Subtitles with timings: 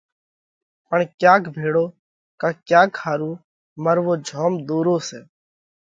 [0.87, 1.85] پڻ ڪياڪ ڀيۯو
[2.41, 3.31] ڪا ڪياڪ ۿارُو
[3.83, 5.19] مروو جوم ۮورو سئہ۔